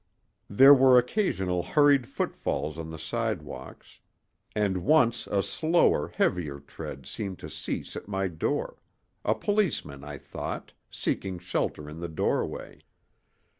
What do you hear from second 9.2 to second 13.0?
policeman, I thought, seeking shelter in the doorway.